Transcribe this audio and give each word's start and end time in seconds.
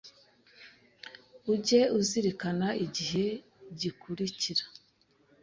Ujye 1.51 1.81
uzirikana 1.99 2.67
igihe 2.85 3.25
gikurikira. 3.79 4.63